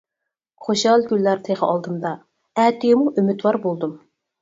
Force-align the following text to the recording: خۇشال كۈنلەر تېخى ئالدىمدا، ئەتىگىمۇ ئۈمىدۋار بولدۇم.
خۇشال 0.67 1.03
كۈنلەر 1.11 1.45
تېخى 1.49 1.69
ئالدىمدا، 1.69 2.17
ئەتىگىمۇ 2.65 3.15
ئۈمىدۋار 3.17 3.65
بولدۇم. 3.71 3.99